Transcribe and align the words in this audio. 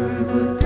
but 0.00 0.59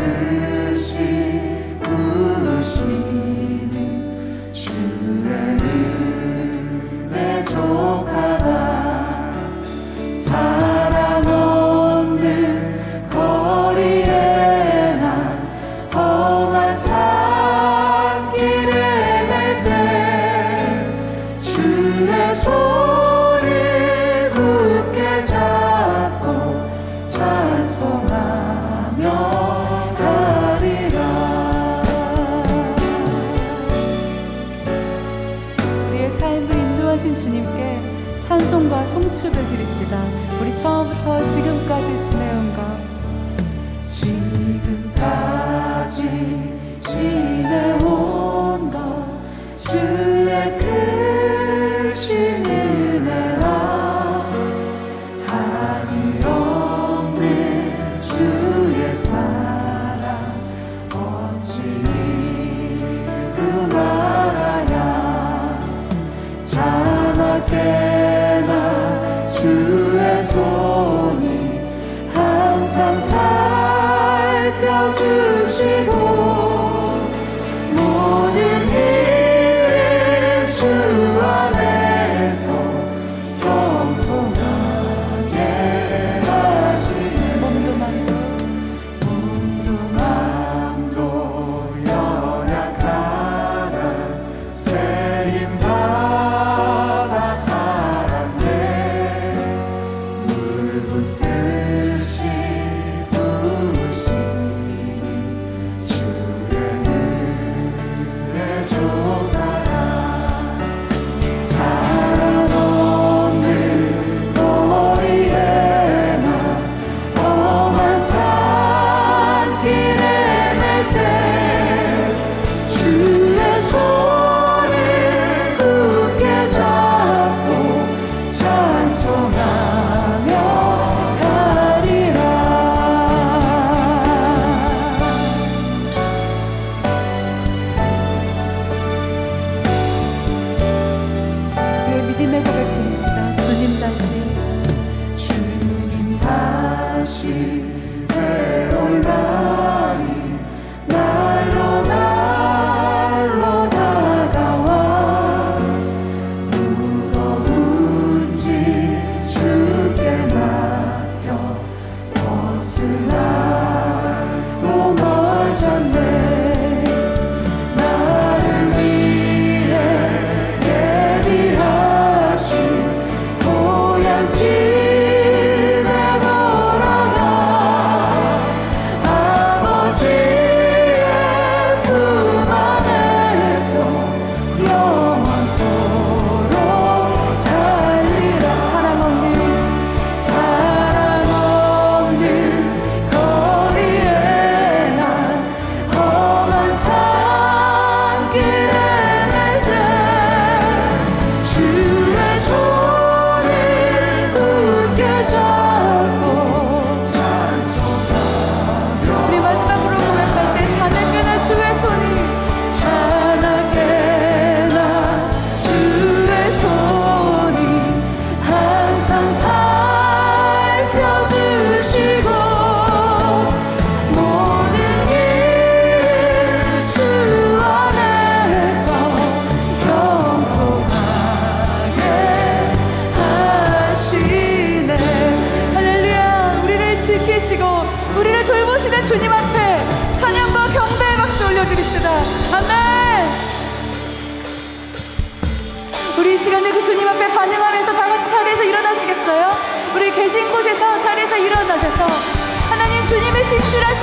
소식을 39.24 39.32
드립니다. 39.32 40.04
우리 40.40 40.54
처음부터 40.58 41.20
지금까지 41.34 42.10
지내온 42.10 42.54
것. 42.54 42.73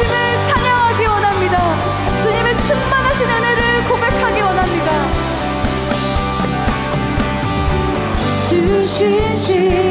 주님을 0.01 0.45
찬양하기 0.48 1.06
원합니다. 1.06 1.57
주님의 2.24 2.57
충만하신 2.65 3.30
은혜를 3.30 3.83
고백하기 3.88 4.42
원합니다. 4.42 4.92
주신 8.50 9.38
시 9.38 9.91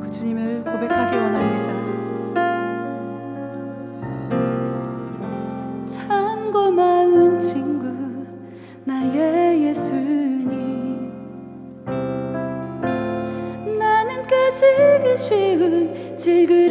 그 0.00 0.10
주님을 0.10 0.64
고백하기 0.64 1.16
원합니다. 1.16 1.72
참 5.86 6.50
고마운 6.50 7.38
친구 7.38 7.86
나의 8.84 9.62
예수님 9.68 11.12
나는 13.78 14.22
까지기 14.22 15.16
쉬운 15.16 16.16
질그 16.16 16.61